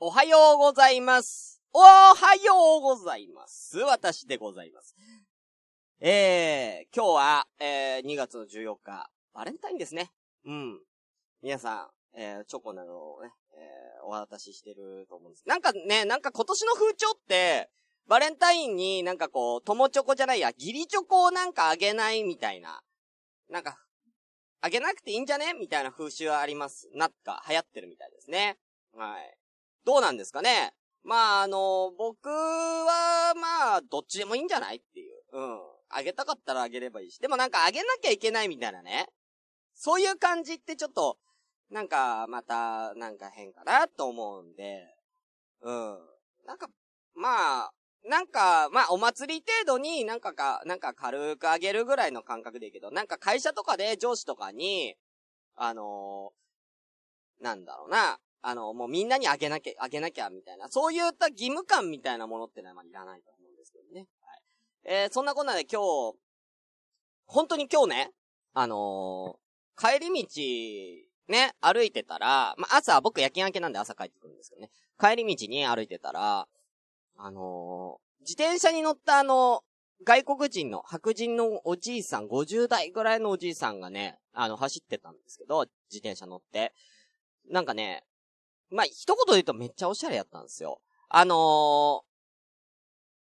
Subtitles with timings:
[0.00, 1.60] おはようございます。
[1.72, 3.78] おはようございます。
[3.78, 4.94] 私でございます。
[5.98, 10.12] えー、今日は、えー、2月の14日、バレンタインですね。
[10.46, 10.78] うん。
[11.42, 15.42] 皆さん、えー、チョコなどをね、えー、お渡ししてると思うんです。
[15.48, 17.68] なんかね、なんか今年の風潮って、
[18.06, 22.82] バレンタインになんかこう、友チョコじゃないや、ギリチョコをなんかあげないみたいな。
[23.50, 23.76] なんか、
[24.60, 26.88] あげなくていいんじゃねみたいな風習はあります。
[26.94, 28.58] なっか、流行ってるみたいですね。
[28.94, 29.37] はい。
[29.88, 35.14] どうなんですかねまあ、あの、僕は、まあ、どっちでもいいんじゃないっていう。
[35.32, 35.60] うん。
[35.88, 37.16] あげたかったらあげればいいし。
[37.16, 39.06] でもなんかあげなきゃいけないみたいなね。
[39.74, 41.16] そういう感じってちょっと、
[41.70, 44.94] なんか、また、なんか変かなと思うんで。
[45.62, 45.98] うん。
[46.44, 46.68] なんか、
[47.14, 47.72] まあ、
[48.04, 54.96] なんか、まあ、お祭り程度になんかか、なんか軽くあげるぐらいの感覚でいいけど、なんか会社とかで上司とかに、
[55.56, 64.06] あのー、なんだろうな、あの、もうみんなにあげなきゃ、あげなきゃ、みたいな、そういった義務感みたいなものってのはまあいらないと思うんですけどね。
[64.20, 65.02] はい。
[65.02, 65.80] えー、そんなこんなで今
[66.12, 66.18] 日、
[67.26, 68.12] 本当に今日ね、
[68.54, 74.70] あのー、帰り道、ね、歩いてたら、まあ、朝、僕夜勤明けなんで朝帰ってくるんですけどね。
[74.98, 76.48] 帰り道に歩いてたら、
[77.16, 79.62] あのー、自転車に乗ったあの、
[80.04, 86.72] 外国人の白人のおじいさん、50代ぐらいのおじいさんがね、あの、走ってたんですけど、自転車乗って。
[87.50, 88.04] なんかね、
[88.70, 90.80] まあ、一言で言うとめっちゃおしゃれやったんですよ。
[91.08, 91.34] あの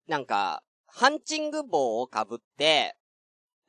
[0.07, 2.95] ー、なんか、ハンチング帽をかぶって、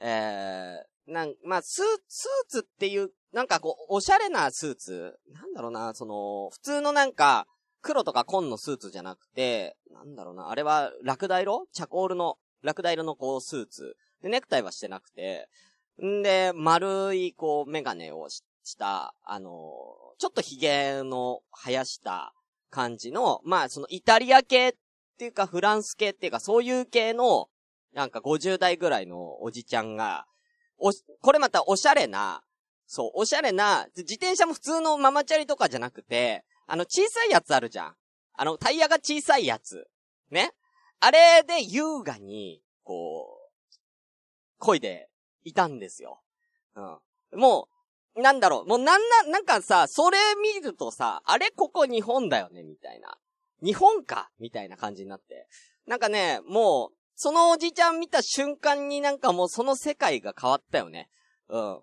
[0.00, 5.18] えー、なん、まあ、スー、スーツっていう、なんかこう、おしゃれなスーツ？
[5.32, 7.46] なんだろうな、その、普通のなんか、
[7.82, 11.66] 黒とか紺のスーツじゃなくて、なんだろうな、あれは、ラクダ色？
[11.72, 13.96] チャコールの、ラクダ色のこう、スーツ。
[14.22, 15.48] で、ネクタイはしてなくて、
[16.02, 18.42] んで、丸い、こう、メガネをし
[18.78, 19.52] た、あの
[20.18, 22.32] ちょっと髭の生やした
[22.70, 24.72] 感じの、まあ、そのイタリア系っ
[25.18, 27.48] ていうかフランス系っていうかそういう系の、
[27.94, 30.26] なんか50代ぐらいのおじちゃんが、
[30.78, 32.42] お、これまたおしゃれな、
[32.86, 37.94] そう、おしゃれな、自転車も普通のママチャリとかじゃなくて、あの小さいやつあるじゃん。
[38.34, 39.86] あの、タイヤが小さいやつ。
[40.30, 40.52] ね。
[41.00, 43.38] あれで優雅に、こ
[44.60, 45.08] う、漕いで
[45.44, 46.20] いたんですよ。
[46.74, 47.40] うん。
[47.40, 47.75] もう
[48.16, 53.18] なんだろう、もうなんな、なんかさ、それ見るとさ、あれここ日本だよね、みたいな。
[53.62, 54.30] 日本か？
[54.38, 55.48] みたいな感じになって。
[55.86, 61.08] なんかね、もう、そのおじちゃん見た瞬間になんかもうその世界が変わったよね。
[61.48, 61.80] うん。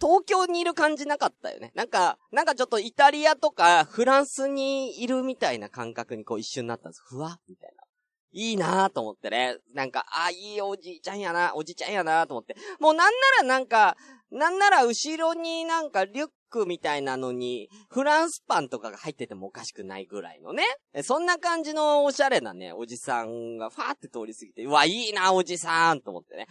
[0.00, 1.72] 東京にいる感じなかったよね。
[1.74, 7.02] なんか、なんかちょっとイタリアとかフランスにいるみたいな感覚にこう一瞬なったんです。
[7.06, 7.84] ふわみたいな。
[8.32, 9.56] いいなぁと思ってね。
[9.74, 12.56] なんか、あ、いいおじいちゃんやな、おじいちゃんやなと思って。
[12.78, 13.96] もうなんならなんか、
[14.30, 20.64] なんなら後ろになんかリュックみたいなのに、フランスパンとかが入っててもおかしくないぐらいのね。
[21.02, 26.46] そんな感じのおしゃれなね、おじさんがファーって通り過ぎて、うわ、いいな、おじさんと思ってね。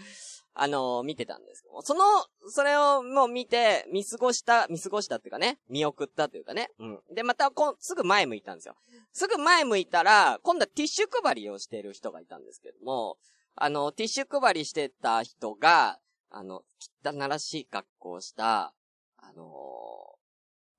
[0.61, 2.03] あのー、見てたんですけどその、
[2.49, 6.69] それをもう見て、見過ごした、見過ごしたっていうかね、見送ったというかね。
[6.79, 6.99] うん。
[7.15, 8.75] で、またこ、すぐ前向いたんですよ。
[9.13, 13.17] すぐ前向いたら、今度はティッシュ配りをしている人がいたんですけども、
[13.55, 15.97] あの、ティッシュ配りしてた人が、
[16.29, 16.63] あの、
[17.05, 18.73] 汚らしい格好をした、
[19.17, 19.45] あの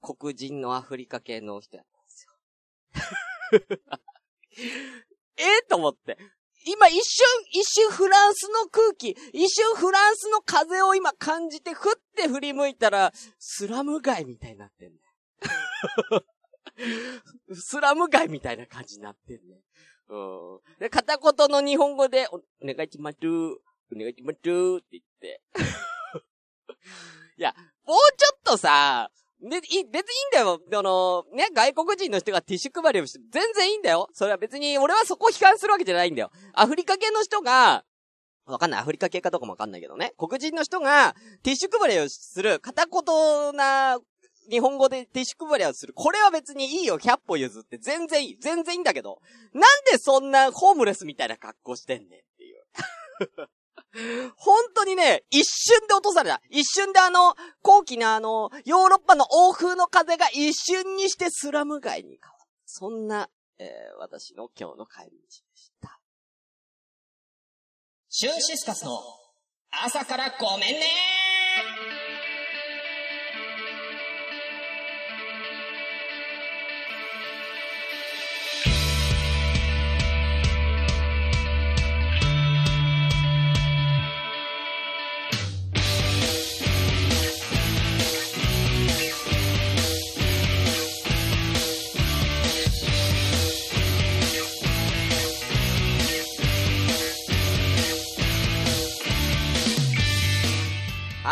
[0.03, 2.33] ー、黒人のアフリカ系の人やったんですよ。
[5.37, 6.19] ええと思って。
[6.65, 14.99] 今一瞬、一瞬フランスの空気、一瞬フランスの風を今感じて、ふって振り向いたら、スラム街みたいになってんね。
[17.55, 19.63] スラム街みたいな感じになってんね。
[20.09, 20.61] うん。
[20.79, 23.19] で、片言の日本語で、お願いします。
[23.23, 23.59] お
[23.99, 24.51] 願いしますって
[24.93, 25.43] 言って。
[27.39, 27.55] いや、
[27.85, 29.11] もうちょっとさ、
[29.43, 29.91] で、い、別にいいん
[30.33, 30.61] だよ。
[30.73, 34.09] あの、ね、外国人の人がティッシュ配りをして、全然いいんだよ。
[34.13, 36.31] それは別に、俺はそこを悲観するわけじゃないんだよ。
[36.53, 37.85] アフリカ系の人が、
[38.45, 38.81] わかんない。
[38.81, 40.13] アフリカ系かどうかもわかんないけどね。
[40.19, 43.99] 黒人の人が、ティッシュ配りをする、片言な、
[44.51, 45.95] 日本語でティッシュ配りをする。
[45.95, 46.99] これは別にいいよ。
[46.99, 47.79] 100歩譲って。
[47.79, 48.39] 全然いい。
[48.41, 49.21] 全然いいんだけど。
[49.55, 52.67] なんでそんなホームレスみたいな格好してんねんっていう。
[54.37, 56.41] 本当にね、一瞬で落とされた。
[56.49, 62.47] 一瞬であの、高貴なあの、ヨーロッパの欧風の風が一瞬にしてスラム街に変わった。
[62.67, 63.29] そんな、
[63.59, 66.01] えー、私の今日の帰り道でした。
[68.09, 68.99] シュンシスカスの
[69.71, 71.30] 朝からごめんね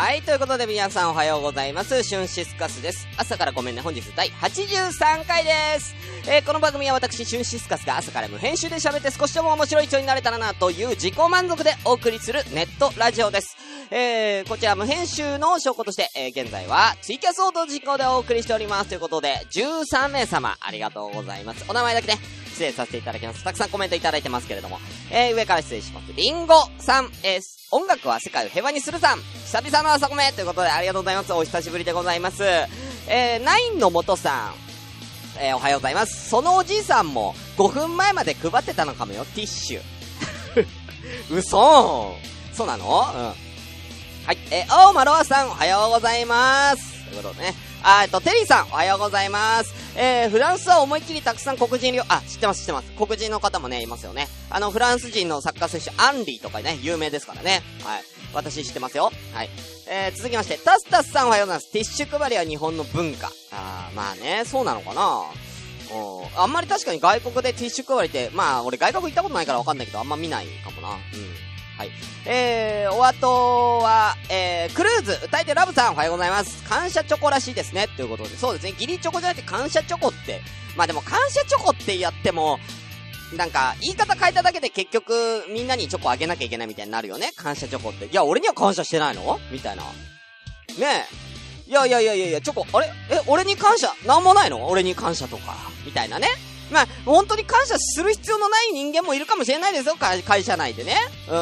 [0.09, 2.01] はい、ということで皆さんおはようございます。
[2.01, 3.07] シュンシスカスです。
[3.15, 5.93] 朝からごめんね、本日第83回です。
[6.27, 13.55] えーこの番組は私、シュンシスカスが朝から無編集で喋って少しでも面白い人になれたらなという自己満足でお送りするネットラジオです。
[13.91, 18.89] えー、こちら無編集の証拠として、えー現在はツイキャスオート実行でお送りしております。
[18.89, 21.63] ということで、13名様、ありがとうございます。
[21.69, 22.17] お名前だけね、
[22.59, 23.41] 失礼させていただきます。
[23.41, 24.79] たくさんコメントいただいてますけれども。
[25.11, 26.11] えー、上から失礼します。
[26.13, 27.41] リンゴさん、えー、
[27.71, 29.19] 音楽は世界を平和にするさん。
[29.19, 31.31] 久々の朝コメということでありがとうございます。
[31.31, 32.43] お久しぶりでございます。
[33.07, 35.41] えー、ナインの元さん。
[35.41, 36.29] えー、おはようございます。
[36.29, 39.81] そのおじいさんも5分前まで配ってたのかもよ、ティッシュ。
[41.31, 42.13] 嘘
[42.51, 42.85] そうなの？
[42.85, 43.23] うん。
[44.25, 44.37] はい。
[44.51, 47.05] えー、青マロアさん、おはようございます。
[47.05, 47.68] ということでね。
[47.81, 49.73] あ、えっと、テリーさん、おはようございます。
[49.97, 52.91] えー、フランスは思いっきりたくさん黒人料、あ、知ってます、知ってます。
[52.97, 54.27] 黒人の方もね、いますよね。
[54.49, 57.61] あの、フランス人のサッカー選手、アンリーとかね、有名ですからね。
[57.83, 58.03] はい。
[58.33, 59.11] 私知ってますよ。
[59.33, 59.49] はい。
[59.87, 61.71] えー、続きまして、タスタスさんおはようございます。
[61.71, 63.31] ティッシュ配りは日本の文化。
[63.51, 65.21] あー、まあね、そうなのかな
[65.91, 66.41] うん。
[66.41, 70.89] あんまり確かに外国でティッシュ配りって、まあ、俺外国行ったことないからわかんないけど、あんま見ないかもな。
[70.89, 71.48] うん。
[71.79, 71.91] はい。
[72.25, 76.61] えー、お後は、えー、クルーズ、歌い手ラブさん、おはようございます。
[76.65, 77.87] 感謝チョコらしいですね。
[77.95, 80.41] ということで、そうですね、ギリチョコじゃなくて感謝チョコって、
[80.75, 82.59] まあでも感謝チョコってやっても、
[83.37, 87.31] なんか、言い方変えただけで結局、みんなにチョコあげなきゃいけないみたいになるよね。
[87.37, 88.07] 感謝チョコって。
[88.07, 89.39] いや、俺には感謝してないの？
[89.49, 89.83] みたいな。
[89.83, 89.87] ね
[91.65, 91.69] え。
[91.69, 92.91] いやいやいやいやいや、チョコ、あれ？
[93.09, 93.93] え、俺に感謝？
[94.05, 94.67] なんもないの？
[94.67, 95.55] 俺に感謝とか。
[95.85, 96.27] みたいなね。
[96.71, 100.97] まあ、本当に感謝する必要のない人間もいるかもしれないですよ、会社内でね。
[101.27, 101.33] うん。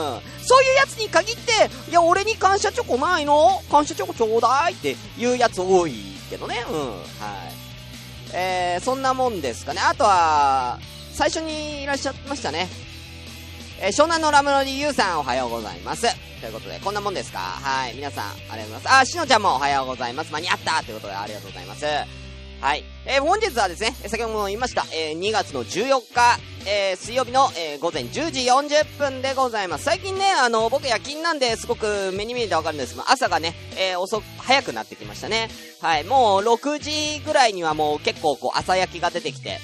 [0.42, 3.62] そういうやつに限って、いや、俺に感謝チョコないの？
[3.70, 5.94] 感謝チョコちょうだいっていうやつ多い
[6.30, 6.64] けどね。
[6.70, 6.78] うん。
[6.78, 7.00] はい。
[8.34, 9.82] えー、そんなもんですかね。
[9.82, 10.80] あとは、
[11.14, 12.70] 最初にいらっしゃいましたね。
[13.80, 16.08] えー湘南のラムロディユウさんおはようございます。
[16.42, 17.40] ということで、こんなもんですか？
[17.40, 17.96] はい。
[17.96, 18.90] 皆さん、ありがとうございます。
[19.02, 20.32] あ、しのちゃんもおはようございます。
[20.32, 21.86] 間に合ったということで、ありがとうございます。
[22.62, 22.84] はい。
[23.06, 29.84] えー本日はですね、え先ほども言いました、えー2月の14日、えー水曜日の、え午前10時40分でございます。
[29.84, 35.50] 最近ね、あの、僕夜勤なんですごく目に見えてわかるんですけど、朝がね、え遅く、早くなってきましたね。
[35.82, 36.04] はい。
[36.04, 39.60] もう6時ぐらいにはもう結構こう朝焼きが出てきて、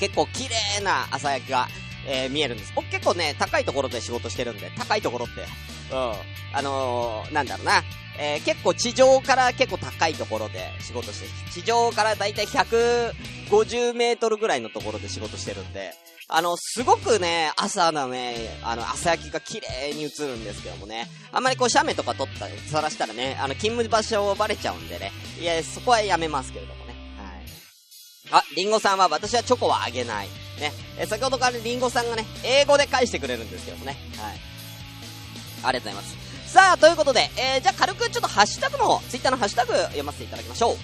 [0.00, 1.68] 結構綺麗な朝焼きが、
[2.08, 2.72] え見えるんです。
[2.74, 5.46] 僕結構ね、高いところで仕事してるんで、高いところって、
[5.90, 6.12] うん。
[6.52, 7.82] あのー、なんだろうな。
[8.18, 15.94] えー結構地上から結構高いところで仕事して、地上からだいたい150メートルぐらいのところで仕事してるんで、
[16.28, 25.10] あの、すごくね、朝のね、あの、朝焼きが綺麗に映るんですけどもね、あんまりこう、写メとか撮ったり、さらしたらね、あの、勤務場所をバレちゃうんでね、
[25.40, 26.94] いや、そこはやめますけれどもね、
[28.30, 28.42] はい。
[28.42, 30.28] あ、リンゴさんは私はチョコはあげない。
[30.60, 30.72] ね。
[30.98, 33.96] え、先ほどからリンゴさんがね、英語で返してくれるんですけどもね。
[34.16, 34.49] はい。
[35.62, 36.52] ありがとうございます。
[36.52, 40.76] さあ、ということで、えー、じゃあ軽くちょっとハッシュタグの方、ツイッターのハッシュタグ読ませていただきましょう。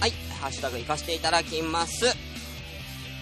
[0.00, 2.06] はい、ハッシュタグいかしていただきます。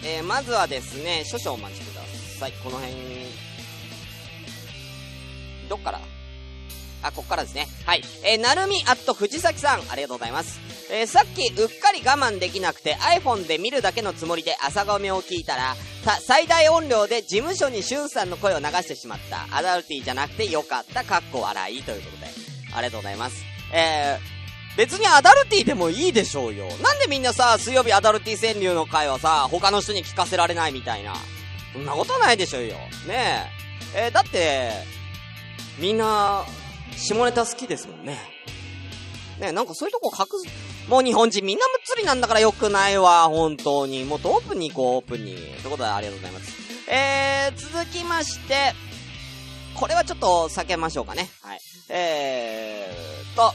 [0.05, 2.01] えー、まずはですね、少々お待ちくだ
[2.39, 2.53] さい。
[2.65, 2.95] この辺、
[5.69, 6.01] どっから？
[7.02, 7.69] あ、こっからですね。
[7.84, 8.02] はい。
[8.24, 10.60] えー、なるみアット藤崎さん、ありがとうございます。
[10.91, 19.46] えー、さっきうっかり我慢できなくて iPhone で見るだけのつもりで朝ごめを聞いたら、さ最大音量で事務所にしゅんさんの声を流してしまった。
[19.56, 22.26] アダルティじゃなくてよかった、かっこ笑いということで。
[22.74, 23.36] ありがとうございます。
[23.72, 26.67] えー、別にアダルティでもいいでしょうよ。
[26.82, 31.15] なんでみんなさ、水曜日アダルティ川柳の回はさ、他の人に聞かせられないみたいな。
[31.72, 32.76] そんなことないでしょうよ。
[33.06, 33.50] ね
[33.94, 34.06] え。
[34.06, 34.72] えーだって、
[35.79, 36.44] みんな、
[36.96, 38.19] 下ネタ好きですもんね。
[39.40, 44.05] ねなんかそういうとこ隠す、もう日本人みんなむっつりなんだからよくないわ、本当に。
[44.05, 45.34] もっとオープンに行こう、オープンに。
[45.34, 46.52] ということでありがとうございます。
[46.88, 48.72] えー、続きまして、
[49.74, 51.28] これはちょっと避けましょうかね。
[51.43, 51.60] はい。
[51.88, 53.52] えーと、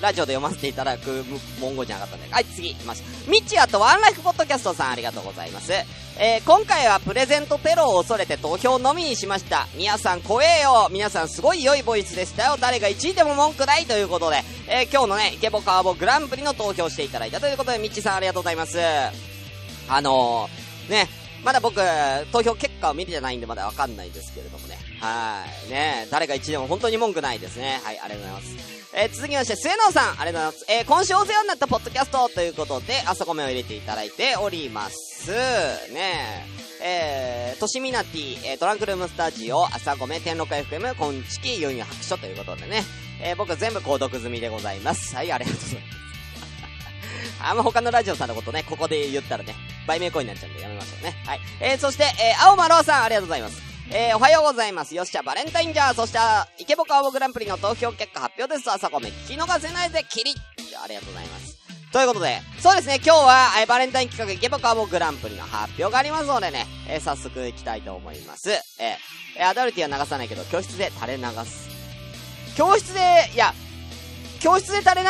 [0.00, 1.24] ラジオで読ませていただく
[1.60, 2.32] 文言じゃなかったんで。
[2.32, 3.02] はい、次行きます。
[3.28, 5.72] ミッチアとワンライフポッドキャストさんありがとうございます。
[6.16, 9.66] えー、今回はプレゼントテロを恐れて投票のみにしました。
[9.76, 10.88] 皆さん怖えよ。
[10.92, 12.56] 皆さんすごい良いボイスでしたよ。
[12.60, 18.78] 誰が1位でも文句ないということで、えー、今日のね、イケボカーボグランプリの投票していただいたということで、ミッチさんありがとうございます。
[19.88, 21.08] あのー、ね、
[21.42, 21.80] まだ僕、
[22.30, 24.78] 投票結果を見てないんでまだわかんないですけれどもね。
[25.00, 25.70] はい。
[25.70, 27.80] ね誰が1位でも本当に文句ないですね。
[27.82, 28.74] はい、ありがとうございます。
[28.96, 30.66] えー続きまして、末野さん、ありがとうございます。
[30.68, 35.13] えー今週お世話になったポッドキャストということで、朝米を入れていただいております。
[35.32, 36.46] ね
[36.82, 42.82] えー、としみなティ、えートランクルームスタジオ、朝米、天禄 FM、こんちき、ユンユ白書ということでね、
[43.22, 45.16] えー僕全部購読済みでございます。
[45.16, 45.94] はい、ありがとうございます。
[47.42, 49.54] あんま他のラジオさんのことね、ここで言ったらね、
[49.86, 51.16] 売名行為になっちゃうんでやめましょうね。
[51.24, 51.40] はい。
[51.60, 53.62] えー、そして、えー、青丸さん、ありがとうございます。
[53.90, 54.94] えー、おはようございます。
[54.94, 56.18] よっしゃ、バレンタインじゃそして、
[56.58, 58.70] イケボカーボグランプリの投票結果発表です。
[58.70, 60.34] 朝ごめん、聞き逃せないで、キリ
[60.82, 61.43] ありがとうございます。
[61.94, 68.50] ということで、そうですね、今日は、え、バレンタイン企画イケボカーボグランプリの発表がありますのでね、え、早速行きたいと思います。
[68.50, 71.68] えー、アダルティは流さないけど、教室で垂れ流す。
[72.56, 73.00] 教室で、
[73.32, 73.54] いや、
[74.40, 75.06] 教室で垂れ流、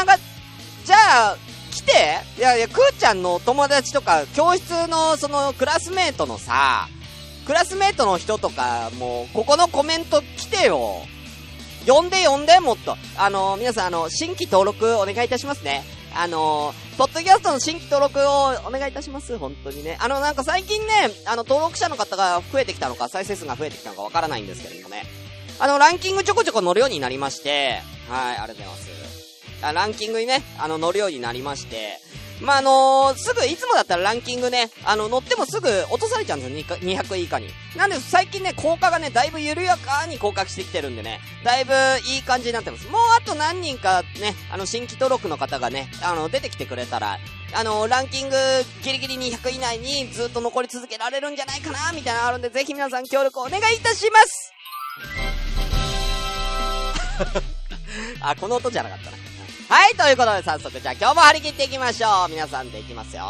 [0.85, 0.97] じゃ
[1.31, 1.37] あ、
[1.73, 1.93] 来て
[2.37, 6.89] いやいや、くーちゃんの友達とか、教室のそのクラスメートのさ、
[7.47, 10.99] クラスメートの人とか、もう、ここのコメント来てよ。
[11.87, 12.99] 呼んで呼んで、もっと。
[13.17, 15.94] あの、皆さん、あの、新規登録お願いいたしますね。
[16.17, 19.37] あのー、ポッドキャストの新規登録をお願いいたします。
[19.39, 19.99] 本当にね。
[20.01, 25.05] あの、なんか最近ね、あの、登録者の方が増えてきたのか、再生数が増えてきたのかわからないんですけれどもね。
[25.59, 28.95] あの、ランキングちょこちょこ乗るようになりまして、はい、ありがとうございます。
[29.73, 32.01] ランキングにね、あの、乗るようになりまして、
[32.41, 37.49] まあ、あのー、すぐ、いつもだったらランキングね、あの、乗ってもすぐ落とされちゃうんですよ、200以下に。
[37.77, 41.73] なんで、最近ね、効果がね、だいぶ緩やかに降格してきてるんでね、だいぶ
[42.07, 42.89] いい感じになってます。
[42.89, 47.19] もうあと何人かね、あの、新規登録の方がね、あの、出てきてくれたら、
[47.55, 48.37] あの、ランキング
[48.83, 54.53] ギリギリ200以内にずっと残り続けられるんじゃないかな、みたいなのあるんで、ぜひ皆さん協力お願いいたします
[58.21, 59.24] あ、この音じゃなかったな。
[59.67, 62.31] はい、ということで早速じゃあ今日も張り切っていきましょう。
[62.31, 63.25] 皆さんでいきますよ。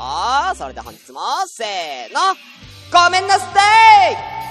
[0.56, 2.20] それでは本日も、せーの、
[2.92, 3.46] ごめんなさ
[4.10, 4.44] い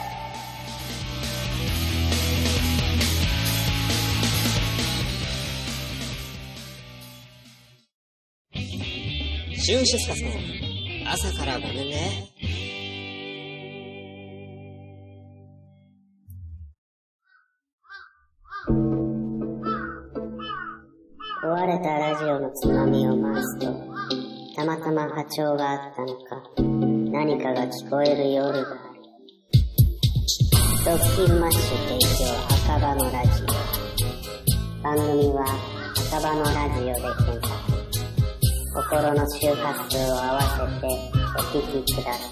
[9.59, 10.29] シュンシスカスの
[11.09, 12.29] 朝からごめんね。
[21.43, 23.65] 壊れたラジオのつまみを回すと、
[24.55, 26.41] たまたま波長があったのか、
[27.11, 28.69] 何かが聞こえる夜がある。
[30.85, 32.31] ドッキンマッシュ提供
[32.71, 33.47] 赤羽のラジオ。
[34.83, 35.43] 番組は
[36.13, 37.59] 赤羽のラジオで検索。
[38.73, 40.47] 心の周波数を合わせ
[40.79, 40.87] て
[41.37, 42.31] お聞きください。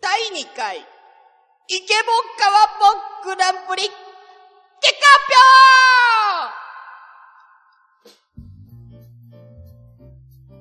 [0.00, 0.95] 第2回
[1.68, 2.68] イケボッカワ
[3.24, 3.98] ボッグランプリ、結果
[5.10, 5.32] 発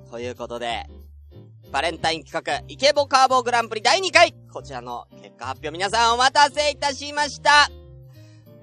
[0.08, 0.10] 表！
[0.10, 0.88] ということで、
[1.72, 4.34] バレンタイン企画、イケボカーボグランプリ第2回。
[4.52, 7.70] こちらの結果発表皆さんお待たせいたしました。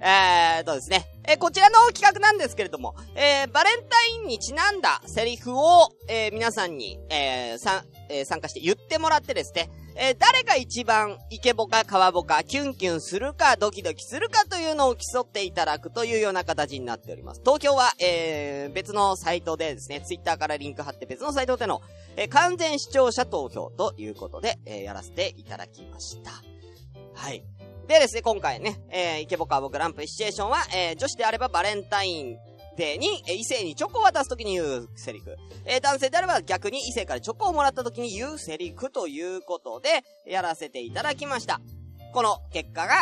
[0.00, 17.40] えーとですね、えー、こちらの企画なんですけれども、えー、バレンタインにちなんだセリフを、えー、皆さんに、えー、さ、えー、参加して言ってもらってですね、えー、誰が一番イケボかカワボかキュンキュンするかドキドキするかというのを競っていただくというような形になっております。
[17.40, 21.82] 東京は、えー、別のサイトでですね、ツイッターからリンク貼って別のサイトでの、
[22.16, 26.30] えー、完全視聴者投票ということで、えー、やらせていただきました。
[27.14, 27.42] はい。
[27.86, 32.38] でですね、今回ね、えー、イケボカワボグランプリシチュエーションは、えー、女子であればバレンタイン
[32.76, 35.36] デーに、え異性にチョコを渡すときに言うセリフ。
[35.66, 41.60] えー、男性であれば逆に異性からチョコをもらったときに言うセリフということで、やらせていただきました。
[42.12, 42.94] この結果が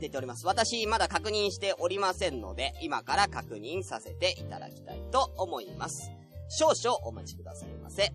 [0.00, 0.46] 出ております。
[0.46, 6.10] 私、まだ確認しておりませんので、今から確認させていただきたいと思います。
[6.48, 8.12] 少々お待ちくださいませ。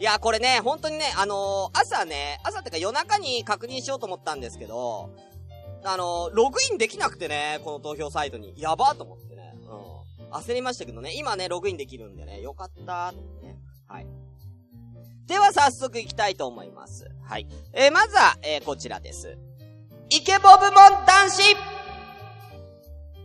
[0.00, 5.10] いや、これね、本当にね、あのー、朝ね、朝ってか夜中に確認しようと思ったんですけど、
[5.84, 8.54] あのー、ログインできなくてね、この投票サイトに。
[8.56, 9.33] やばーと思って。
[10.34, 13.58] 焦りましたけどね、今ね、ログインできるんでね、よかったと思ってね。
[13.86, 14.06] はい。
[15.26, 17.08] では早速行きたいと思います。
[17.22, 17.46] はい。
[17.72, 19.38] えー、まずは、えー、こちらです。
[20.10, 21.42] イケボ部門男子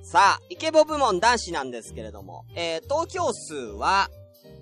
[0.04, 4.10] さあ、イケボ部門男子なんですけれども、えー、投票数は、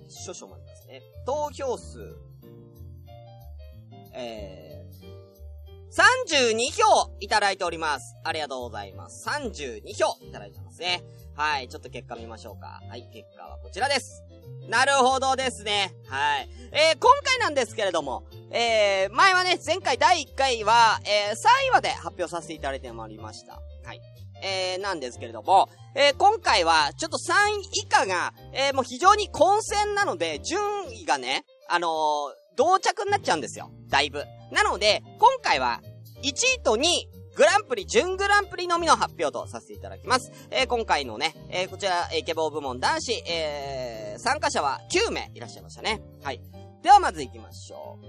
[0.08, 1.02] 少々待ってますね。
[1.26, 2.16] 投票数、
[4.14, 8.16] えー、32票いただいております。
[8.24, 9.28] ありがとうございます。
[9.28, 11.02] 32票いただいてますね。
[11.38, 12.82] はい、ちょっと結果見ましょうか。
[12.90, 14.24] はい、結果はこちらです。
[14.68, 15.94] なるほどですね。
[16.08, 16.48] はい。
[16.72, 23.52] えー、今回なんですけれども、えー、前はね、前回第1回は、えー、3位まで発表させていただいてまいりました。
[23.84, 24.00] はい。
[24.42, 31.90] えー、なんですけれども、えー、今回は、ちょっと3位以下が、えー、もう非常に混戦なので、順位がね、あのー、
[32.56, 33.70] 同着になっちゃうんですよ。
[33.90, 34.24] だいぶ。
[34.50, 35.82] なので、今回は、
[36.24, 40.32] 1位と2位、グランプリ、準グランプリのみの発表とさせていただきます。
[40.50, 46.02] えー、今回のね、えー、こちら、イケボー部門男子、えー、参加者は9名いらっしゃいましたね。
[46.24, 46.40] はい。
[46.82, 48.06] ではまず行きましょう。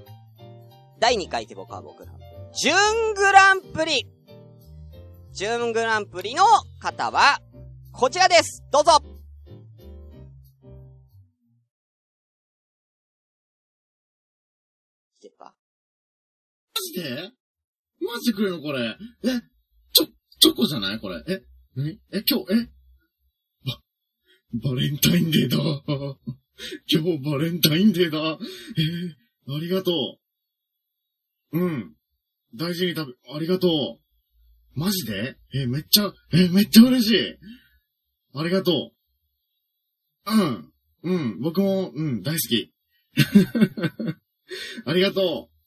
[0.99, 2.27] 第2回イケボカーボグランプリ。
[2.59, 4.07] 準グランプリ
[5.31, 6.43] 準グランプリの
[6.79, 7.39] 方は、
[7.91, 8.93] こちらですどうぞ
[16.95, 17.38] ジで
[18.01, 18.97] マジでくれるのこれ。
[19.23, 19.41] え、
[19.93, 20.07] ちょ、
[20.39, 20.99] チョコじゃない？
[20.99, 21.23] これ。
[21.27, 21.43] え、
[21.75, 21.99] 何？
[22.11, 22.69] え、今日、え？
[23.65, 25.57] バ、バレンタインデーだ。
[26.91, 28.37] 今日バレンタインデーだ。
[29.47, 29.51] え？
[29.51, 29.91] ー、ありがと
[31.51, 31.59] う。
[31.59, 31.95] うん。
[32.55, 34.79] 大事に食べ、ありがとう。
[34.79, 35.37] マジで？
[35.53, 35.65] え？
[35.65, 36.37] ーめっちゃ、え？
[36.45, 37.37] ーめっちゃ嬉しい。
[38.35, 38.91] ありがと
[40.25, 40.31] う。
[40.31, 40.71] うん。
[41.03, 41.39] うん。
[41.41, 42.73] 僕も、うん、大好き。
[44.85, 45.58] ありがとう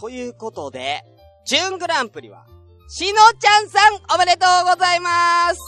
[0.00, 1.04] ということで、
[1.44, 2.46] 準グランプリは、
[2.88, 5.60] しのちゃんさんおめでとうございます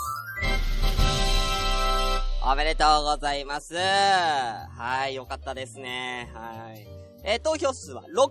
[2.43, 3.75] おめでとうございます。
[3.77, 6.31] はい、よかったですね。
[6.35, 6.89] はい。
[7.25, 8.31] えー投票数は6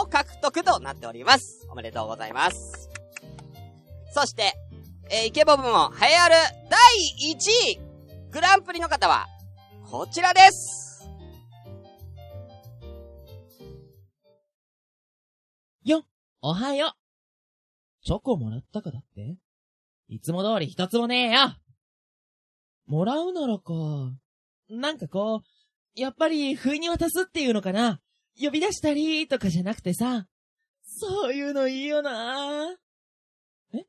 [0.00, 1.66] 票獲得となっております。
[1.68, 2.88] おめでとうございます。
[4.12, 4.54] そして、
[5.10, 6.34] えーイケボ部門栄えある
[6.70, 7.38] 第1
[7.72, 7.80] 位、
[8.30, 9.26] グランプリの方は、
[9.90, 10.89] こちらです。
[16.42, 16.90] おはよう。
[18.02, 19.36] チョコもらったかだって？
[20.08, 21.54] いつも通り一つもねえよ。
[22.86, 23.72] もらうならか。
[24.68, 28.00] なんかこう、やっぱり不意に渡すっていうのかな？
[28.40, 30.26] 呼び出したりとかじゃなくてさ。
[30.82, 32.74] そういうのいいよな
[33.74, 33.84] え？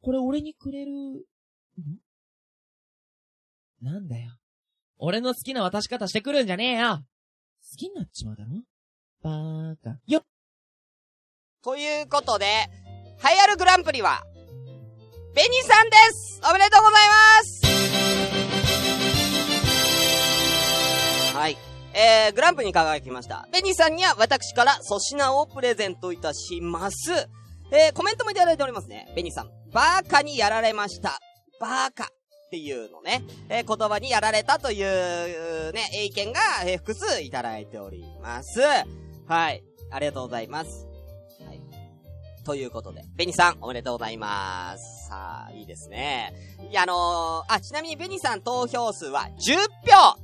[0.00, 1.20] これ俺にくれる、ん？
[3.82, 4.32] なんだよ。
[4.96, 7.04] 俺の好きな渡し方してくるんじゃねえよ。
[7.70, 8.62] 好きになっちまうだろ？
[9.22, 9.98] バーカ。
[10.06, 10.24] よっ
[11.62, 14.24] ということで、栄えあるグランプリは、
[15.32, 17.42] ベニさんですおめでとうございま
[21.32, 21.56] すはい。
[21.94, 23.48] えー、グランプリに輝きました。
[23.52, 27.12] ベニさんには私から粗品をプレゼントいたします。
[27.70, 29.12] えー、コメントもいただいておりますね。
[29.14, 31.20] ベニさん、バーカにやられました。
[31.60, 32.08] バーカっ
[32.50, 38.60] ていうのね、えー言葉にやられたという、ね、意見が、えー複数いただいております。
[39.26, 39.62] はい。
[39.90, 40.91] ありがとうございます。
[42.44, 45.06] ということで、ベニさん、おめでとうございます。
[45.08, 46.32] さあ、いいですね。
[46.70, 50.18] いや、あのー、あ、ちなみにベニさん投票数は10票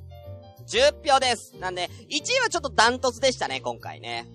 [0.66, 1.56] !10 票です。
[1.58, 4.26] なんで、1位はちょっとダントツでしたね、今回ね。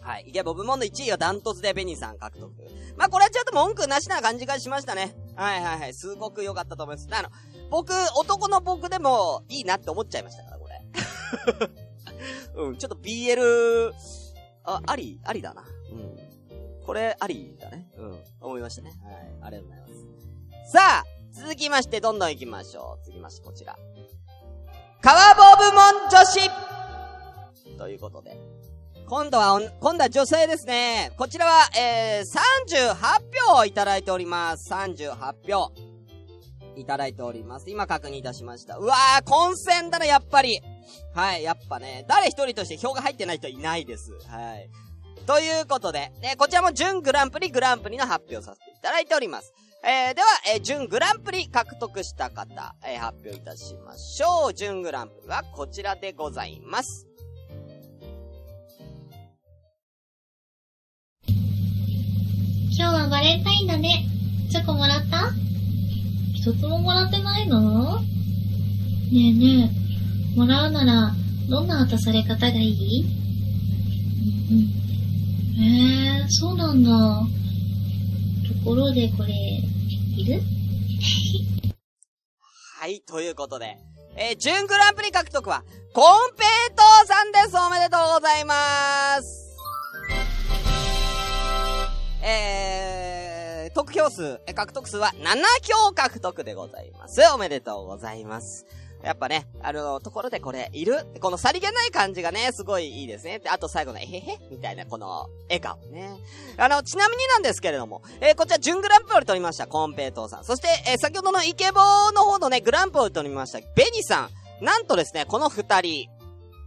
[0.00, 0.26] はい。
[0.28, 2.52] イケボ部門の1位はダントツでベニさん獲得。
[2.96, 5.16] まあ、これはちょっと文句なしな感じがしましたね。
[5.34, 5.94] はいはいはい。
[5.94, 7.08] すごく良かったと思います。
[7.10, 7.28] あの、
[7.70, 10.80] 僕、男の僕でもいいなって思っちゃいましたから、これ。
[12.62, 13.92] うん、ちょっと BL、
[14.64, 15.64] あ、ありありだな。
[16.86, 16.88] うん。
[16.88, 17.88] これ、ありだね。
[17.96, 18.18] うん。
[18.40, 18.92] 思いましたね。
[19.04, 19.14] はい。
[19.42, 19.86] ありがとうございま
[20.66, 20.72] す。
[20.72, 23.04] さあ、続きまして、どんどん行きましょう。
[23.04, 23.76] 続きまして、こちら。
[25.02, 28.36] 川ボ部門女子ということで。
[29.06, 31.12] 今度は今度は女性ですね。
[31.16, 32.96] こちらは、えー、38
[33.54, 34.72] 票いただいております。
[34.72, 35.70] 38票。
[36.76, 37.70] いただいております。
[37.70, 38.76] 今確認いたしました。
[38.76, 40.60] うわー、混戦だね、やっぱり。
[41.14, 44.10] はい、やっぱね、誰一人として票が入ってない人いないです。
[44.28, 44.68] はい。
[45.24, 49.52] ということで、えーこちらも準グランプリ、グランプリの発表させていただいております。
[49.84, 54.54] えー、では、えー準グランプリ獲得した方、えー発表いたしましょう。
[54.54, 57.06] 準グランプリはこちらでございます。
[61.28, 64.04] 今日はバレンタインだね。
[64.50, 65.32] チョコもらった？
[66.34, 68.00] 一つももらってないの？
[68.00, 68.06] ね
[69.12, 69.72] えね
[70.34, 71.12] え、もらうなら、
[71.48, 73.04] どんな渡され方がいい？
[74.50, 74.85] うんうん。
[75.58, 76.90] えー、そうなんだ。
[76.90, 80.42] ところでこれ、いる？
[82.78, 83.78] はい、ということで、
[84.16, 85.64] えー準グランプリ獲得は、
[85.94, 89.46] コンペイトーさんですおめでとうございます
[92.22, 95.36] えー、得票数、獲得数は7
[95.86, 97.20] 票獲得でございます。
[97.34, 98.66] おめでとうございます。
[99.02, 101.06] やっぱね、あの、ところでこれ、いる？
[101.20, 103.38] このさりげない感じがね、すごいいいですね。
[103.38, 104.38] で、あと最後の、えへへ？
[104.50, 106.10] みたいな、この、笑顔ね。
[106.56, 110.44] あの、ちなみになんですけれども、えーこちら、準グランプリを取りました、コンペイトーさん。
[110.44, 114.28] そして、えー先ほどのイケボーの方のね、グランプリを取りました、ベニさ
[114.60, 114.64] ん。
[114.64, 116.08] なんとですね、この二人、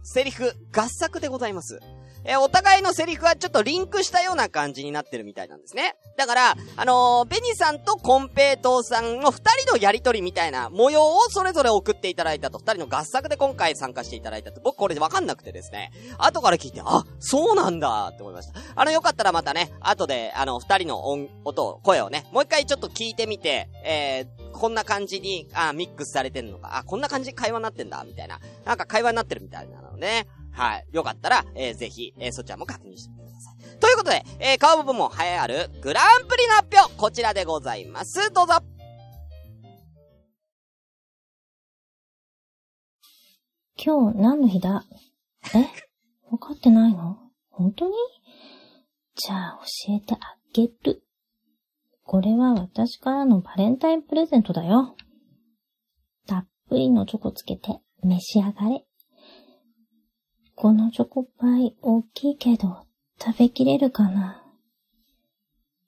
[0.02, 1.80] セリフ、合作でございます。
[2.24, 5.94] えーお互いのセリフはちょっとリンクしたような感じになってるみたいなんですね。
[6.16, 18.60] だから、あのーベニさんとコンペイトーさんの二人のやりとりみたいな模様をそれぞれ送っていただいたと、二人の合作で今回参加していただいたと、僕これでわかんなくてですね、後から聞いて、あ、そうなんだって思いました。
[18.74, 28.40] あの、よかったらまたね、後で、あの、二人の音、音、声をね、もう一回ちょっと聞いてみて、えー、こんな感じに、あ、ミックスされてんのか、あ、こんな感じに会話になってんだ、みたいな。
[28.64, 30.26] なんか会話になってるみたいなのね。
[30.52, 30.86] はい。
[30.92, 33.78] よかったら、えー、ぜひ、えー、そちらも確認してみてください。
[33.78, 38.30] ということで、えー、顔部分も栄えあるグランプリの発表、こちらでございます。
[38.32, 38.54] どうぞ。
[43.82, 44.84] 今日何の日だ？
[45.54, 45.64] え？
[46.30, 47.16] 分かってないの？
[47.48, 47.92] 本当に？
[49.14, 51.02] じゃあ教えてあげる。
[52.04, 54.96] これは私からのバレンタインプレゼントだよ。
[56.26, 58.84] たっぷりのチョコつけて召し上がれ。
[60.54, 62.84] このチョコパイ大きいけど
[63.20, 64.42] 食べきれるかな？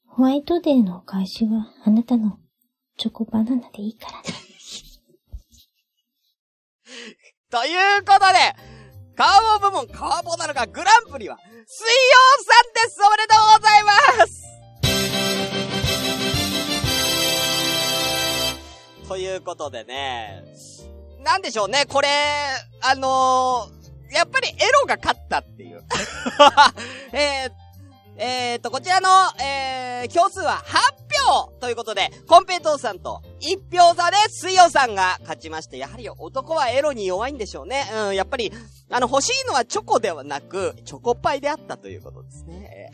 [0.07, 2.38] ホワイトデーのお返しはあなたの
[2.98, 4.29] チョコバナナでいいからね。
[7.51, 8.55] ということで、
[9.16, 13.92] カーボ部門カーボナルがグランプリは、水曜さんですおめでとうございま
[14.27, 14.42] す
[19.09, 20.42] ということでね、
[21.25, 22.09] なんでしょうね、これ、
[22.83, 23.82] あのー、
[24.12, 25.83] やっぱりエロが勝ったっていう。
[27.12, 27.53] えー、
[28.16, 29.09] えーと、こちらの、
[29.42, 37.85] えー、票数は8票ということで、コンペイトーさんと1票差で水曜さんが勝ちまして、やはり男はエロに弱いんでしょうね。
[38.09, 38.53] うん、やっぱり、
[38.90, 42.90] あの、欲しいのはチョコではなく、チョコパイであったということですね。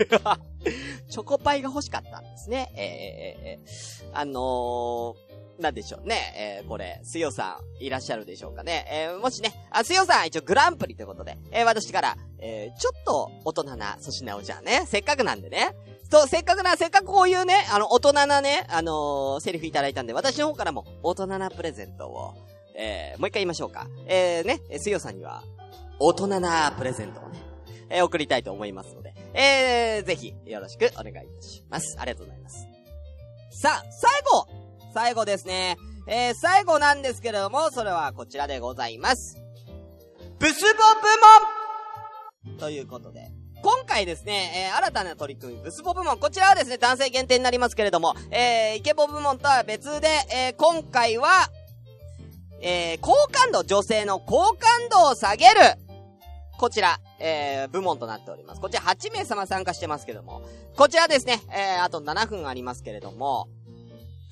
[1.08, 2.70] チョコパイが欲しかったんですね。
[2.76, 6.60] えー、あのー、なんでしょうね。
[6.62, 8.86] えー、これ、水曜さん、いらっしゃるでしょうかね。
[8.90, 15.74] えー、もしね、あ、水曜さん、一応グランプリということで、えー、私から、え、ちょっと大人な粗品をじゃあね、せっかくなんでね。
[16.10, 22.34] そう、せっかくな、せっかくこういうね、あの、大人なね、あの、セリフいただいたんで、私の方からも大人なプレゼントを、
[22.74, 23.86] え、もう一回言いましょうか。
[24.06, 25.44] えー、ね、水曜さんには、
[26.00, 27.38] 大人なプレゼントをね、
[27.90, 31.96] え、送りたいと思いますので、えー、ぜひ、よろしくお願いいたします。
[31.98, 32.66] ありがとうございます。
[33.52, 34.46] さあ、最後
[34.92, 35.76] 最後ですね。
[36.06, 39.40] えー、最後なんですけれども、それはこちらでございます。
[40.38, 40.80] ブスボ
[42.46, 43.30] 部門ということで、
[43.62, 51.28] 今回ですね、えー、新たな取り組み、ブスボ部門、こちらはですね、男性限定になりますけれども、えー、イケボ部門とは別で、えー、今回は、
[52.62, 55.52] えー、好感度、女性の好感度を下げる、
[56.58, 58.60] こちら、えー、部門となっております。
[58.60, 60.42] こちら8名様参加してますけども、
[60.76, 63.48] こちらですね、えー、あと7分ありますけれども、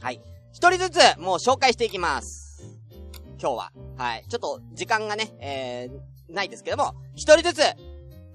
[0.01, 0.21] はい。
[0.53, 2.63] 一人ずつ、もう紹介していきます。
[3.41, 3.73] 今日は。
[3.97, 4.25] はい。
[4.29, 7.63] ちょっと、時間がね、えー、ないですけども、一人ずつ、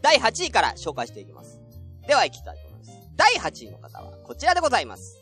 [0.02, 1.60] 第8位から紹介していきます。
[2.08, 2.91] では、行きたいと思います。
[3.15, 5.19] 第8位の方は、こちらでございます。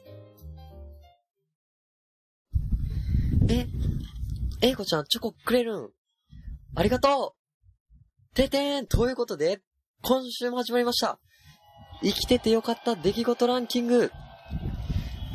[3.50, 3.68] え、
[4.62, 5.90] えいこちゃん、チョコくれるん？
[6.76, 7.36] ありがと
[8.34, 9.60] うててーんということで、
[10.04, 11.20] 今週も始まりました。
[12.02, 14.12] 生きててよかった出来事ランキング。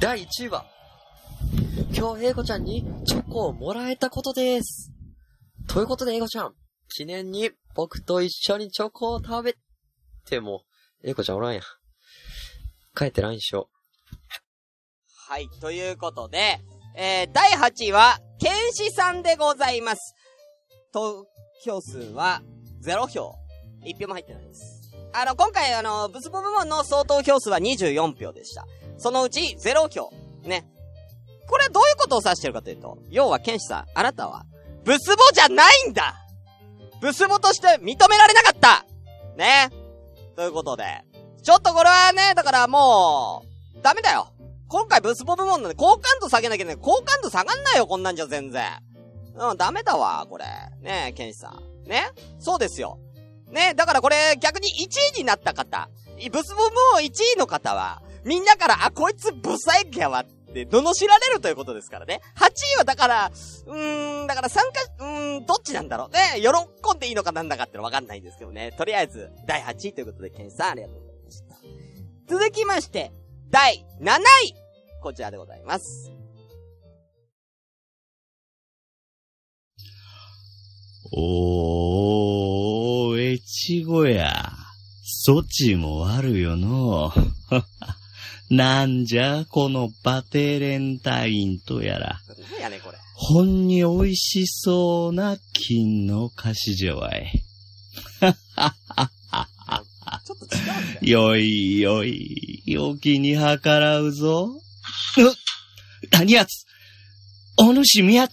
[0.01, 0.65] 第1位は、
[1.95, 4.93] 今日、英子ちゃんにチョコをもらえたことです。
[5.69, 6.55] ということで、英子ちゃん、
[6.89, 9.57] 記念に僕と一緒にチョコを食べ
[10.27, 10.63] ても、
[11.03, 11.61] 英子ちゃんおらんや。
[12.95, 13.77] 帰って LINE しよう。
[15.29, 16.61] はい、ということで、
[16.97, 20.15] えー、第8位は、ケンシさんでございます。
[20.93, 21.27] 投
[21.65, 22.43] 票数は
[22.83, 23.35] 0票。
[23.85, 24.91] 1票も入ってないです。
[25.13, 28.67] あの、今回、あの、ブスボ部門の総投票数は24票でした。
[28.99, 30.11] そのうち0票。
[30.43, 30.67] ね。
[31.49, 34.45] これはどういうことを指してるかというと、要は、ケンシさん、あなたは、
[34.85, 36.15] ブスボじゃないんだ
[37.01, 38.87] ブスボとして認められなかった
[39.37, 39.71] ね。
[40.35, 40.85] ということで、
[41.43, 43.45] ちょっとこれはね、だからも
[43.77, 44.33] う、ダメだよ。
[44.69, 48.65] 今回ブスボ部門なんで好感度下げなきゃね、好感度下がんないよ、こんなんじゃ全然。
[49.37, 50.45] うん、ダメだわ、これ。
[50.81, 51.89] ねえ、ケンシさん。
[51.89, 52.99] ねそうですよ。
[53.51, 55.89] ねだからこれ、逆に1位になった方、
[56.33, 60.27] ブスボ部門1位の方は、みんなから、あ、こいつブサイクやわっ
[60.65, 62.21] って、罵られるということですからね。
[62.37, 63.31] 8位はだから、
[63.67, 66.41] うーん、だから参加、うーん、どっちなんだろうね。
[66.41, 68.73] 喜んでいいのかなんだかってのわかんないんですけどね。
[68.73, 71.57] とりあえず、第8位ということで、ケンさんありがとうございました。
[72.29, 73.13] 続きまして、
[73.51, 74.19] 第7位
[75.03, 76.11] こちらでございます。
[81.13, 84.51] おー、越後や。
[85.05, 87.13] そちもあるよの。
[88.51, 92.21] なんじゃ、このバテレンタインとやら。
[92.53, 92.99] 何やねこれ。
[93.15, 97.43] ほんに美味しそうな金の菓子じゃわい。
[98.21, 101.33] ちょっと違うんだよ。
[101.33, 104.49] よいよい、よきに計らうぞ。
[105.19, 105.35] う
[106.13, 106.65] 何やつ
[107.59, 108.29] お主みや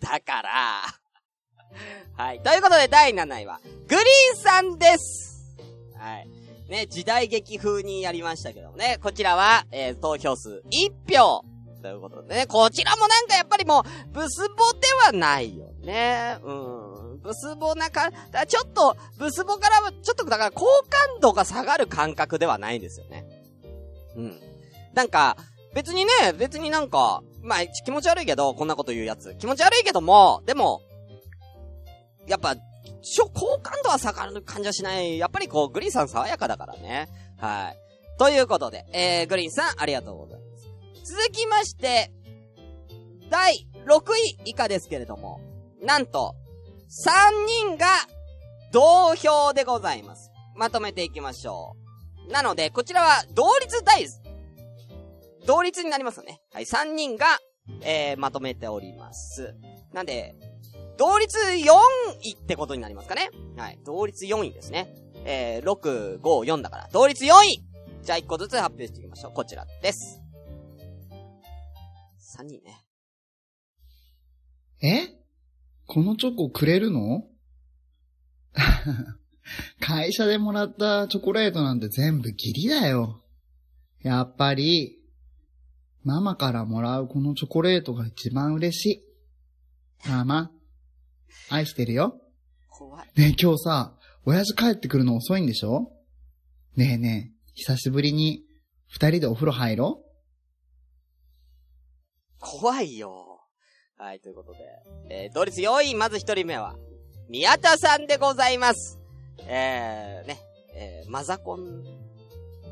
[0.00, 0.82] だから、
[2.16, 2.42] はい。
[2.42, 4.00] ということで、第7位は、グリー
[4.34, 5.44] ンさんです。
[5.98, 6.28] はい。
[6.68, 11.44] ね、時代劇風にやりましたけどもね、こちらは、えー、投票数1票
[11.86, 16.36] ということでね、こちらもなんかやっぱりもう、ブスボではないよね。
[16.42, 17.20] うん。
[17.20, 23.24] ブスボなか、ちょっと、ブスボから、ちょっとだから好感度が下がる感覚ではないんですよね。
[24.16, 24.40] うん。
[24.94, 25.36] なんか、
[25.74, 29.36] 別にね、別になんか、まあ、気持ち悪いけど、こんなこと言うやつ。
[29.36, 30.80] 気持ち悪いけども、でも、
[32.26, 32.56] やっぱ、
[33.32, 35.18] 好感度は下がる感じはしない。
[35.18, 37.08] やっぱりこう、グリーンさん爽やかだからね。
[37.38, 38.18] はい。
[38.18, 41.12] ということで、えー、グリーンさん、ありがとうございます。
[41.12, 42.10] 続きまして、
[43.30, 45.40] 第6位以下ですけれども、
[45.80, 46.34] なんと、
[46.88, 47.86] 3人が
[48.72, 50.32] 同票でございます。
[50.56, 51.76] まとめていきましょ
[52.28, 52.32] う。
[52.32, 54.22] なので、こちらは同率対です。
[55.46, 56.40] 同率になりますよね。
[56.52, 57.26] はい、3人が、
[57.82, 59.54] えー、まとめております。
[59.92, 60.34] なんで、
[60.98, 61.72] 同率4
[62.22, 63.30] 位ってことになりますかね。
[63.56, 64.94] はい、同率4位ですね。
[65.24, 67.64] えー、6、5、4だから、同率4位
[68.02, 69.32] じゃあ1個ずつ発表していきましょう。
[69.32, 70.22] こちらです。
[72.38, 72.84] 3人ね。
[74.80, 75.08] え？
[75.86, 77.24] このチョコくれるの？
[79.80, 83.22] 会社でもらったチョコレートなんて全部ギリだよ。
[84.02, 85.00] やっぱり、
[86.04, 89.02] ママからもらうこのチョコレートが一番嬉し
[90.06, 90.08] い。
[90.08, 90.52] ママ、
[91.50, 92.20] 愛してるよ。
[92.70, 93.06] 怖い。
[93.16, 95.92] ねえ今日さ、親父帰ってくるの遅いんでしょ？
[96.76, 98.42] ねえねえ、久しぶりに
[98.88, 100.06] 二人でお風呂入ろう
[102.38, 103.40] 怖いよ。
[103.96, 104.58] はい、ということで。
[105.08, 106.76] えー、同率4位、まず1人目は、
[107.28, 108.98] 宮田さんでございます。
[109.48, 110.38] えー、ね、
[110.74, 111.82] えー、マザコン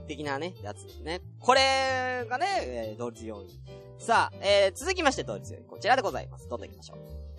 [0.06, 1.22] 的なね、やつですね。
[1.40, 3.58] これがね、えー、同率4位。
[3.98, 6.46] さあ、えー、続きまして同率4位、こちらでございます。
[6.48, 7.33] どんどん行きましょう。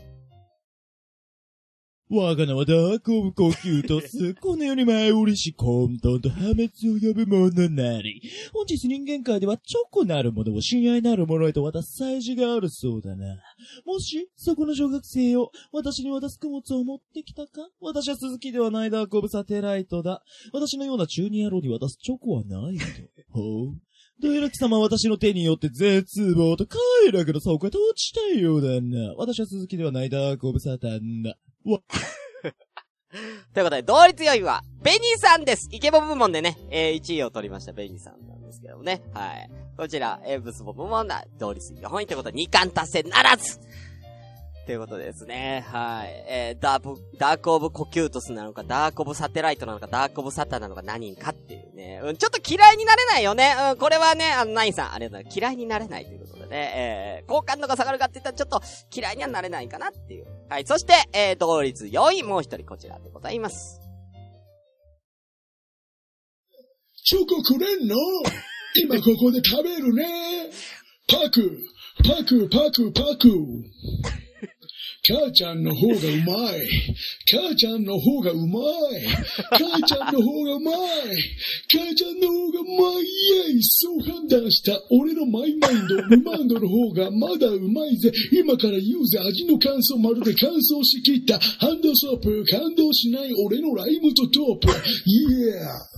[2.08, 4.36] 我が名は Dark of Cocytus。
[4.36, 6.70] この世に舞い降りし混沌と破滅を
[7.02, 8.22] 呼ぶものなり。
[8.54, 13.42] 本日人間界ではチョコなるものを親愛なるものへと渡す祭事があるそうだな。
[13.88, 17.68] もし、そこの小学生よ、私に渡す供物を持ってきたか？
[17.82, 20.22] 私は鈴木ではない Dark of Satellite だ。
[20.54, 22.86] 私のような中二野郎に渡すチョコはないと。
[23.32, 23.74] ほう。
[24.22, 26.80] ダイラキ様は私の手によって絶望と快
[27.12, 29.16] 楽の底へと落ちたようだな。
[29.18, 31.36] 私は鈴木ではない Dark of Satan だ。
[31.74, 31.80] わ、
[33.54, 35.68] ということで、同率4位は、ベニーさんです。
[35.72, 39.02] イケボ部門でね、えー、1位を取りましたベニーさんなんですけどもね。
[39.14, 39.50] はい。
[39.78, 43.60] こちら、えー、ブスボ部門だ、同率4位ということで、2冠達成ならず
[44.66, 45.64] ということですね。
[45.68, 46.26] はい。
[46.28, 52.02] えー、ダーブ、 Dark of Cocytus なのか、 Dark of Satellite なのか、 Dark of Satan なのか何かっていうね。
[52.04, 53.54] うん、ちょっと嫌いになれないよね。
[53.72, 55.40] うん、これはね、あの、ナインさん、ありがとうございます。
[55.40, 56.56] 嫌いになれないということで。
[56.56, 58.62] えー、好感度が下がるかって言ったらちょっと
[58.96, 60.26] 嫌いにはなれないかなっていう。
[60.50, 60.66] はい。
[60.66, 63.82] そして、えー、同率4位、もう一人こちらでございます。
[67.04, 67.96] チョコくれんの？
[68.78, 70.50] 今ここで食べるね。
[71.08, 71.60] パク、
[72.04, 73.30] パク、パク、パク。
[75.08, 76.68] 母ちゃんの方がうまい。
[77.30, 79.06] 母ちゃんの方がうまい。
[79.52, 80.76] 母ちゃんの方がうまい。
[81.72, 83.04] 母ちゃんの方がうまい。
[83.04, 88.12] イェイそう判断した俺のマイマインド、ルマンドの方がまだうまいぜ。
[88.32, 89.20] 今から言うぜ。
[89.20, 92.44] 味の感想まるで乾燥しきったハンドソープ。
[92.50, 94.68] 感動しない俺のライムとトープ。
[95.06, 95.96] イエー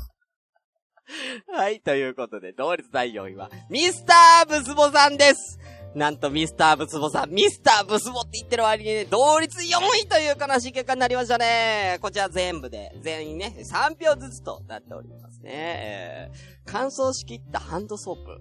[1.56, 5.58] はい、ということで、同率第4位は、ミスターブスボさんです
[5.98, 9.64] なんとミスターブスボさん、ミスターブスボって言ってる割にね、同率4
[10.04, 11.98] 位という悲しい結果になりましたね。
[12.04, 15.50] こちら全部で、全員ね、3票ずつとなっておりますね。
[15.52, 16.36] えー、
[16.68, 18.30] 乾燥しきったハンドソープ。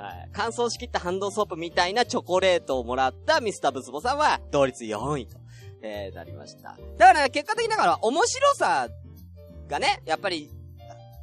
[0.00, 0.30] はい。
[0.32, 5.36] 乾燥しきったハンドソープみたいなチョコレートをもらったミスターブスボさんは、同率4位と、
[5.82, 6.78] えー、なりました。
[6.96, 8.88] だからね、結果的にだから、面白さ
[9.68, 10.50] がね、やっぱり、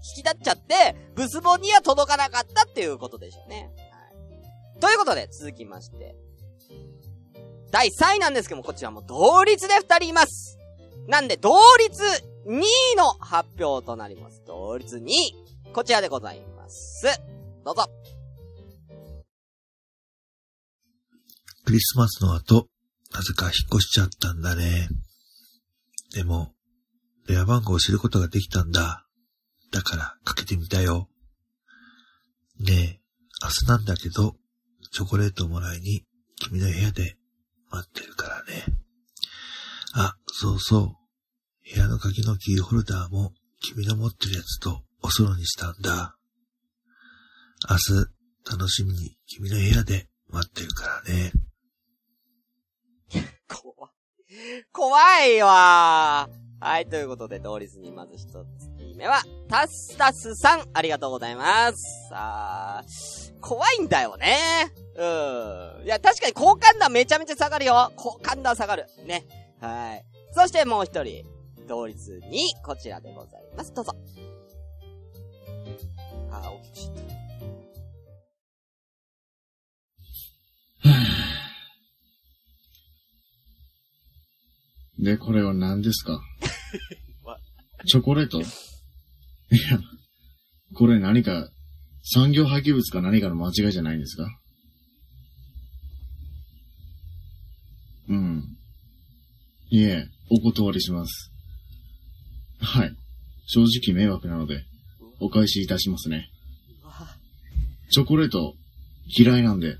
[0.07, 3.71] 引き立っちゃって、ブスボには届かなかったっていうことでしょうね。
[4.79, 6.15] ということで、続きまして。
[7.71, 10.57] 第3位なんですけども、こちらも同率で2人います。
[11.07, 12.01] なんで、同率
[12.47, 14.43] 2位の発表となります。
[14.45, 15.71] 同率2位。
[15.73, 17.05] こちらでございます。
[17.63, 17.85] どうぞ。
[21.65, 22.69] クリスマスの後、
[23.11, 24.87] なぜか引っ越しちゃったんだね。
[26.13, 26.53] でも、
[27.27, 29.07] 電話番号を知ることができたんだ。
[29.71, 31.09] だから、かけてみたよ。
[32.59, 33.01] ねえ、
[33.43, 34.35] 明日なんだけど、
[34.95, 36.05] チョコレートをもらいに、
[36.37, 37.17] 君の部屋で
[37.69, 38.63] 待ってるからね。
[39.93, 40.95] あ、そうそ
[41.65, 41.73] う。
[41.73, 46.15] 部屋の鍵のキーホルダーも、君の持ってるやつとおそろにしたんだ。
[47.69, 51.33] 明日、楽しみに君の部屋で待ってるからね。
[53.49, 53.91] 怖い。
[54.71, 56.65] 怖いわー。
[56.65, 61.77] はい、ということで、同率にまず一つ目は、タスタスさん、ありがとうございます。
[62.09, 62.83] さあ、
[63.41, 64.37] 怖いんだよね。
[64.95, 65.85] うん。
[65.85, 67.91] いや、確かに好感度はめちゃめちゃ下がるよ。
[67.95, 68.85] 好感度は下がる。
[69.05, 69.25] ね。
[69.59, 70.05] はい。
[70.33, 71.25] そしてもう一人、
[71.67, 73.73] 同率に、こちらでございます。
[73.73, 73.91] どうぞ。
[76.31, 77.05] あー、大きくしった。
[84.99, 86.13] で、 これは何ですか？
[87.23, 87.37] わ
[87.87, 88.41] チョコレート？
[89.55, 89.79] いや、
[90.73, 91.49] これ何か、
[92.03, 94.27] 産業廃棄物か何かの間違いじゃないんですか？
[98.09, 98.43] うん。
[99.69, 101.31] いえ、お断りします。
[102.59, 102.95] はい。
[103.47, 104.63] 正直迷惑なので、
[105.19, 106.29] お返しいたしますね。
[107.91, 108.55] チョコレート、
[109.07, 109.77] 嫌いなんで。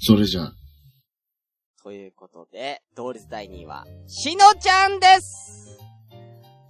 [0.00, 0.54] それじゃあ、
[1.82, 5.78] ということで、同率第2位は、しのちゃんです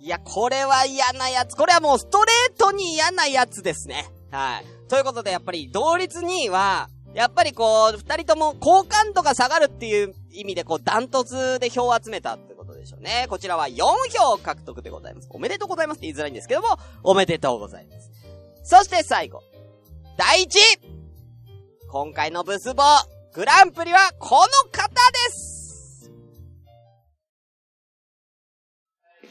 [0.05, 1.57] いや、これは嫌なやつ。
[1.57, 4.05] これはもうストレートに嫌なやつですね。
[4.31, 4.67] はい。
[4.87, 13.25] ということで、やっぱり同率2位は、やっぱりこう、二人とも好感度が下がるっていう意味で、こう、ダントツで票を集めたってことでしょうね。
[13.31, 13.83] こちらは4
[14.15, 15.29] 票獲得でございます。
[15.31, 18.11] おめでとうございますって言いづらいんですけども、おめでとうございます。
[18.63, 19.43] そして最後、
[20.19, 20.51] 第1位
[21.89, 22.83] 今回のブスボ、
[23.33, 25.44] グランプリはこの方です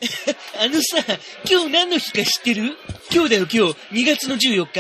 [0.60, 1.04] あのさ、
[1.50, 2.78] 今日何の日か知ってる？
[3.12, 4.80] 今日だよ今日、2月の14日。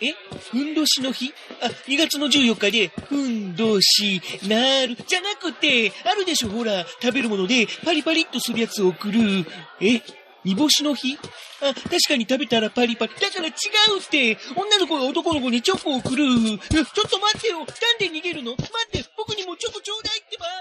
[0.00, 0.14] え？
[0.50, 1.32] ふんどしの日？
[1.60, 9.46] あ、2月の14日で、ふんどし、なる、じゃなくて、あるでしょほら、食べるもので、パリパリっとするやつを送る。
[9.80, 10.02] え？
[10.44, 11.18] 煮干しの日？
[11.60, 13.12] あ、確かに食べたらパリパリ。
[13.20, 14.38] だから違うって。
[14.56, 16.24] 女の子が男の子にチョコを送る。
[16.24, 17.58] ちょっと待ってよ。
[17.58, 17.66] なん
[17.98, 18.52] で逃げるの？
[18.52, 20.52] 待って僕にもチョコちょうだいってばね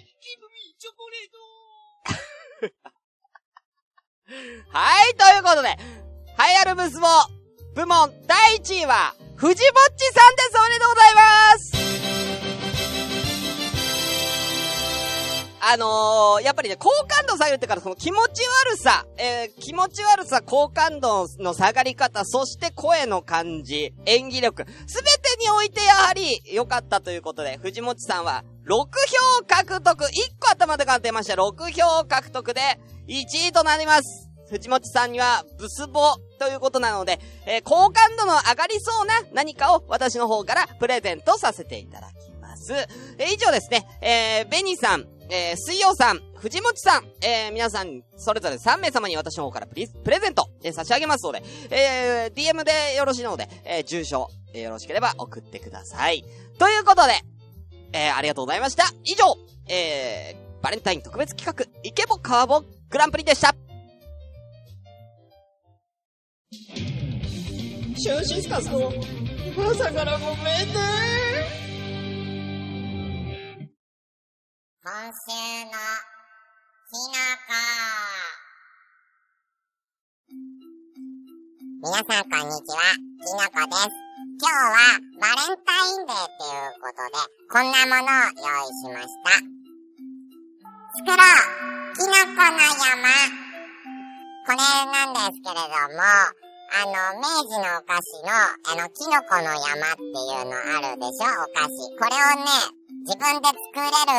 [0.00, 0.06] え、ギ
[0.40, 1.40] ブミーチョコレート
[4.72, 5.76] はい、ということで、栄え
[6.62, 7.06] あるブスボ、
[7.74, 11.90] 部門第1位は、藤ぼっちさんですおめでとうございます
[15.62, 28.86] あのー、やっぱりね、好感度下げてから、その気持ち悪さ、えー、気持ち悪さ、好感度の下がり方、そして声の感じ、演技力、すべてにおいてやはり良かったということで、藤もちさんは6票
[29.46, 30.08] 獲得、1
[30.38, 31.34] 個頭で勝ってました。
[31.34, 32.60] 6票獲得で
[33.08, 34.29] 1位となります。
[34.50, 42.72] 藤もちさんにはブスボということなので、えー好感度の上がりそうな何かを私の方からプレゼントさせていただきます。
[42.72, 49.86] えー以上ですね、えー、ベニーさん、えー、水曜さん、藤もちさん、えー、皆さん、それぞれ3名様に私の方からプレ
[50.18, 56.24] ゼント、えー差し上げますので、えー、DM でよろしいので、えー、住所、えーよろしければ送ってください。
[56.58, 57.12] ということで、
[57.92, 58.84] えー、ありがとうございました。
[59.04, 59.36] 以上、
[59.68, 63.54] えー、バレンタイン特別企画、イケボカワボグランプリでした。
[68.00, 70.72] シュンシスカスの朝からごめんね
[74.82, 75.28] 今週
[75.66, 75.76] の
[76.88, 77.52] きのこ。
[81.82, 83.92] 皆さんこんにちは、きのこです。
[84.40, 84.80] 今日は
[85.20, 87.20] バレンタインデーっていうことで、
[87.52, 89.36] こんなものを用意しました。
[90.96, 91.36] 作ろう
[91.96, 93.12] きのこの山
[94.46, 96.39] これなんですけれども、
[96.70, 98.30] あの、明治のお菓子の、
[98.70, 101.26] あの、キノコの山っていうのあるでしょ？
[101.42, 101.82] お菓子。
[101.98, 102.46] これをね、
[103.02, 104.14] 自分で作れる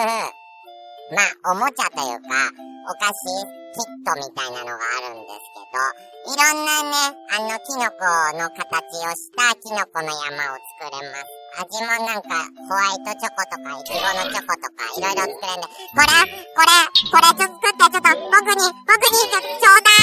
[1.16, 2.52] まあ、おもちゃというか、
[2.92, 3.24] お菓子
[3.72, 5.80] キットみたいなのがあるんですけど、
[6.28, 8.04] いろんなね、あの、キノコ
[8.36, 8.60] の形
[9.00, 11.32] をしたキノコの山を作れます。
[11.56, 12.36] 味もなんか、
[12.68, 16.12] ホワイトチョコとか、イチゴのチョコとか、いろいろ作れるんで、これ、
[16.56, 16.76] これ、
[17.12, 20.01] これちょ作って、ちょっと、僕に、僕に、ちょ、ちょうだい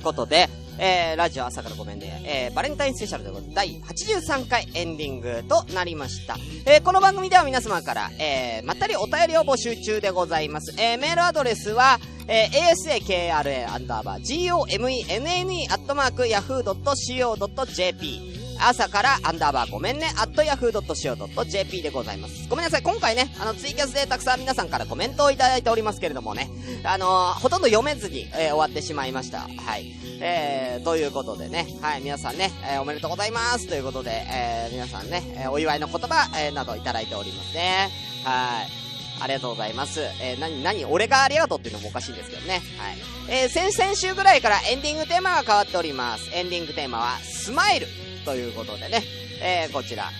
[0.00, 0.48] いうことで、
[0.78, 6.36] えー、ラジオ朝からごめんね、えー、バレンタインスペシャルということで、第83回エンディングとなりました。
[6.64, 10.74] えー、この番組では皆様から、えー、まったりお便りを募集中でございます。
[10.80, 22.48] えー、メールアドレスは、えー、asakra アンダーバー gomenne アットマーク yahoo.co.jp 朝からアンダーバーごめんね、アットヤフー .co.jp でございます。
[22.48, 26.50] ごめんなさい、今回ね、あの、ツイキャスでたくさん皆さんからコメントをいただいておりますけれどもね、
[26.84, 29.40] あのーほとんど読めずに、えー終わってしまいました。
[29.40, 29.48] は
[29.78, 29.94] い。
[30.22, 37.90] えー、ということでね、はい、皆さんね、えーおめでとうございますということで、えー、皆さんね、えーお祝いの言葉、えーなどいただいておりますね。
[38.24, 38.80] はい。
[39.22, 40.00] ありがとうございます。
[40.22, 42.62] えー、なに、なに、俺がありがとうっていうのもおかしいんですけどね。
[42.78, 43.42] はい。
[43.42, 46.30] えー、先々週ぐらいからエンディングテーマが変わっております。
[46.34, 47.86] エンディングテーマは、スマイル
[48.24, 49.02] ということでね、
[49.42, 50.10] えー、こちら、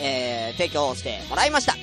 [0.00, 1.74] えー、提供してもらいました。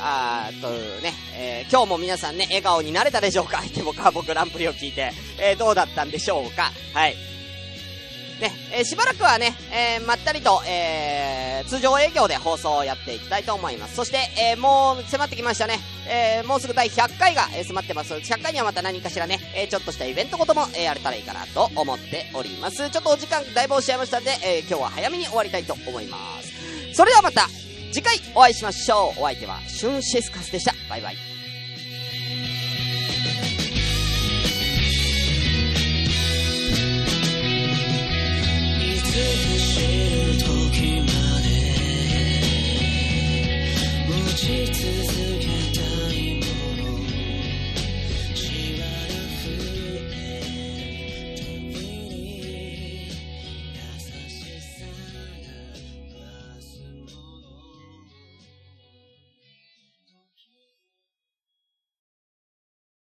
[0.00, 3.58] あー、というね、えー、今日も皆さんね、笑顔になれたでしょうか？
[3.62, 6.72] 相手もカーボグランプリを聞いて、えー、どうだったんでしょうか？
[6.94, 7.16] はい。
[8.40, 13.96] ね、えー、しばらくはね、えー、まったりと、えー、通常営業で放送をやっていきたいと思います。
[13.96, 15.78] そして、え、もう迫ってきましたね。
[16.08, 18.14] え、もうすぐ第100回が、迫ってます。
[18.14, 22.88] 100回にはまた何かしらね、え、ちょっとしたイベントことも、え、やれたらいいかなと思っております。
[22.90, 26.52] ちょっとお時間だいぶ押しちゃいましたんで、え、今日は早めに終わりたいと思います。
[26.94, 27.48] それではまた、
[27.92, 29.20] 次回お会いしましょう。
[29.20, 30.74] お相手は、シュンシスカスでした。
[30.88, 31.37] バイバイ。
[39.18, 39.67] Christmas.